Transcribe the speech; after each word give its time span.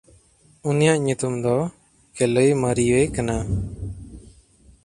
ᱩᱱᱤᱭᱟᱜ 0.69 0.99
ᱧᱩᱛᱩᱢ 1.05 1.33
ᱫᱚ 1.43 1.55
ᱠᱮᱞᱟᱹᱭᱢᱟᱨᱤᱣᱮ 2.15 3.01
ᱠᱟᱱᱟ᱾ 3.15 3.35